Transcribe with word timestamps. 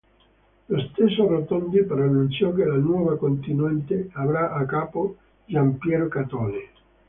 Lo 0.65 0.79
stesso 0.87 1.27
Rotondi 1.27 1.83
però 1.85 2.01
annunciò 2.01 2.51
che 2.53 2.65
la 2.65 2.73
nuova 2.73 3.17
costituente 3.19 4.09
avrà 4.13 4.51
a 4.51 4.65
capo 4.65 5.17
Giampiero 5.45 6.07
Catone. 6.07 6.69